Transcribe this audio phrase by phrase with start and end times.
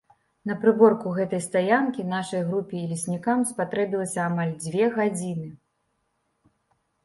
[0.51, 5.47] На прыборку гэтай стаянкі нашай групе і леснікам спатрэбілася амаль дзве гадзіны.